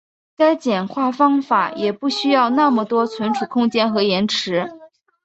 [0.35, 4.67] 该简化方法也不需要那么多存储空间和延迟。